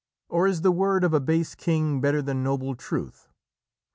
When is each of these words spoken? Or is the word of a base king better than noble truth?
Or 0.29 0.47
is 0.47 0.61
the 0.61 0.71
word 0.71 1.03
of 1.03 1.13
a 1.13 1.19
base 1.19 1.53
king 1.53 2.01
better 2.01 2.23
than 2.23 2.41
noble 2.41 2.73
truth? 2.73 3.29